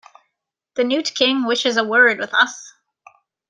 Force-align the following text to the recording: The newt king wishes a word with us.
The 0.77 0.83
newt 0.83 1.13
king 1.13 1.45
wishes 1.45 1.77
a 1.77 1.83
word 1.83 2.17
with 2.17 2.33
us. 2.33 2.73